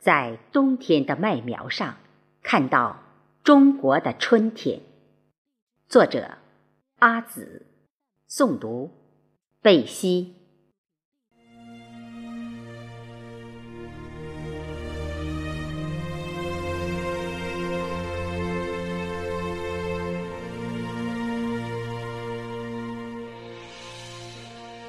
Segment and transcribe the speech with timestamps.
[0.00, 1.96] 在冬天的麦苗上
[2.42, 3.02] 看到
[3.44, 4.80] 中国的春天。
[5.88, 6.38] 作者：
[7.00, 7.66] 阿紫，
[8.26, 8.90] 诵读：
[9.60, 10.36] 贝西。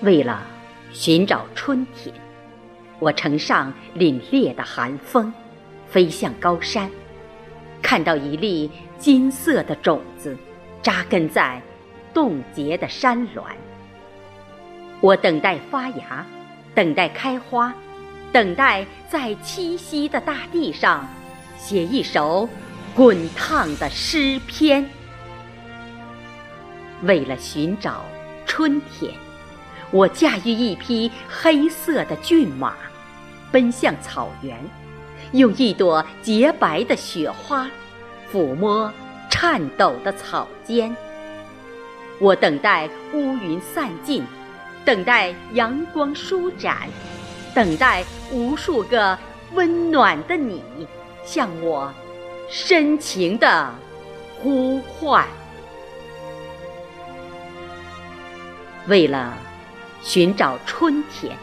[0.01, 0.47] 为了
[0.93, 2.30] 寻找春天。
[3.01, 5.33] 我乘上凛冽的寒风，
[5.87, 6.87] 飞向高山，
[7.81, 10.37] 看到一粒金色的种子
[10.83, 11.59] 扎根在
[12.13, 13.43] 冻结的山峦。
[14.99, 16.23] 我等待发芽，
[16.75, 17.73] 等待开花，
[18.31, 21.09] 等待在栖息的大地上
[21.57, 22.47] 写一首
[22.93, 24.87] 滚烫的诗篇。
[27.01, 28.05] 为了寻找
[28.45, 29.11] 春天，
[29.89, 32.75] 我驾驭一匹黑色的骏马。
[33.51, 34.57] 奔向草原，
[35.33, 37.69] 用一朵洁白的雪花
[38.31, 38.91] 抚摸
[39.29, 40.95] 颤抖的草尖。
[42.19, 44.23] 我等待乌云散尽，
[44.85, 46.87] 等待阳光舒展，
[47.53, 49.17] 等待无数个
[49.53, 50.63] 温暖的你
[51.25, 51.91] 向我
[52.49, 53.69] 深情的
[54.39, 55.25] 呼唤。
[58.87, 59.37] 为了
[60.01, 61.37] 寻找春天。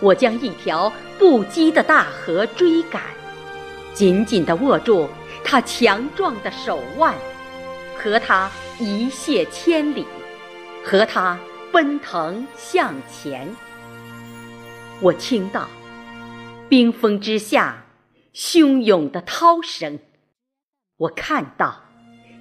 [0.00, 3.02] 我将一条不羁的大河追赶，
[3.94, 5.08] 紧紧地握住
[5.42, 7.14] 它强壮的手腕，
[7.96, 10.06] 和它一泻千里，
[10.84, 11.38] 和它
[11.72, 13.48] 奔腾向前。
[15.00, 15.68] 我听到
[16.68, 17.84] 冰封之下
[18.34, 19.98] 汹涌的涛声，
[20.98, 21.82] 我看到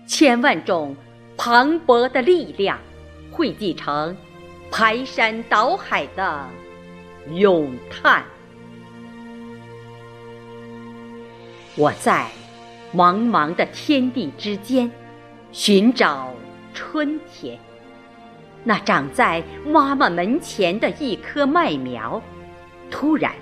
[0.08, 0.95] 千万种
[1.38, 2.80] 磅礴的力量
[3.31, 4.16] 汇集成
[4.72, 6.50] 排山倒海的。
[7.31, 8.23] 咏叹，
[11.76, 12.28] 我在
[12.94, 14.92] 茫茫的天地之间
[15.52, 16.31] 寻找
[16.76, 17.58] 春天。
[18.64, 22.22] 那长在妈妈门前的一棵麦苗，
[22.91, 23.34] 突然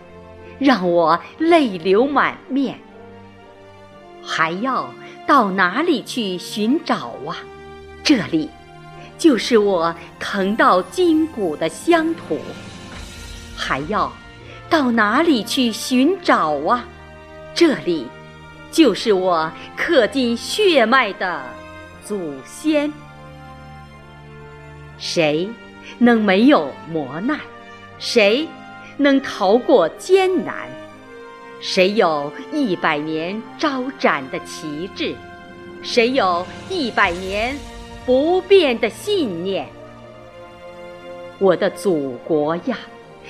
[0.59, 2.79] 让我泪流满面。
[4.21, 4.89] 还要
[5.27, 7.35] 到哪里去寻找啊？
[8.01, 8.49] 这里，
[9.17, 12.39] 就是我疼到筋骨的乡土。
[13.55, 14.11] 还要
[14.69, 16.85] 到哪里去寻找啊？
[17.55, 18.07] 这里
[18.71, 21.41] 就是我刻进血脉的
[22.03, 22.91] 祖先。
[24.97, 25.49] 谁
[25.97, 27.39] 能没有磨难？
[27.99, 28.47] 谁
[28.97, 30.67] 能逃过艰难？
[31.61, 35.15] 谁有一百年招展的旗帜？
[35.81, 37.57] 谁有一百年
[38.05, 39.67] 不变的信念？
[41.39, 42.77] 我的祖国呀！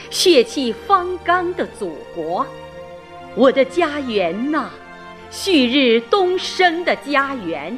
[0.10, 2.46] 血气方刚的祖国，
[3.36, 4.70] 我的家园呐，
[5.32, 7.78] 旭日东升的家园。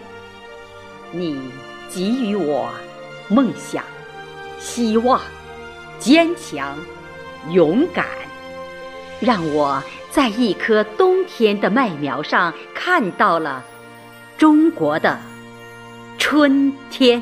[1.11, 1.39] 你
[1.89, 2.69] 给予我
[3.29, 3.83] 梦想、
[4.59, 5.21] 希望、
[5.97, 6.77] 坚强、
[7.51, 8.05] 勇敢，
[9.19, 13.63] 让我在一棵冬天的麦苗上看到了
[14.37, 15.17] 中国的
[16.17, 17.21] 春天。